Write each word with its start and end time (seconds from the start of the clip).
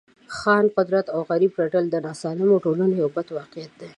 د 0.27 0.29
خان 0.37 0.65
قدر 0.75 0.95
او 1.15 1.21
د 1.23 1.27
غریب 1.29 1.51
رټل 1.61 1.85
د 1.89 1.95
ناسالمو 2.05 2.61
ټولنو 2.65 2.93
یو 3.01 3.07
بد 3.15 3.27
واقعیت 3.37 3.71
دی. 3.79 3.89